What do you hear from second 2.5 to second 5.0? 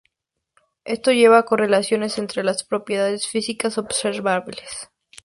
propiedades físicas observables.